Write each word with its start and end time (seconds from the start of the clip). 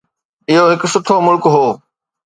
اهو 0.49 0.63
هڪ 0.71 0.81
سٺو 0.93 1.15
ملڪ 1.27 1.43
هو. 1.53 1.65